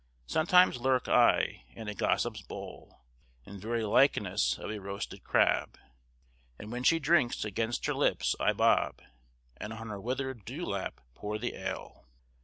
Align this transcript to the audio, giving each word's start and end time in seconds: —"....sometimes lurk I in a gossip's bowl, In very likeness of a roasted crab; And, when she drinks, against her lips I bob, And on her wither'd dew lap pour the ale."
—"....sometimes 0.25 0.77
lurk 0.79 1.07
I 1.07 1.63
in 1.75 1.87
a 1.87 1.93
gossip's 1.93 2.41
bowl, 2.41 3.01
In 3.45 3.59
very 3.59 3.83
likeness 3.83 4.57
of 4.57 4.71
a 4.71 4.79
roasted 4.79 5.23
crab; 5.23 5.77
And, 6.57 6.71
when 6.71 6.81
she 6.83 6.97
drinks, 6.97 7.45
against 7.45 7.85
her 7.85 7.93
lips 7.93 8.35
I 8.39 8.53
bob, 8.53 9.03
And 9.57 9.71
on 9.73 9.89
her 9.89 10.01
wither'd 10.01 10.43
dew 10.43 10.65
lap 10.65 11.01
pour 11.13 11.37
the 11.37 11.53
ale." 11.53 12.07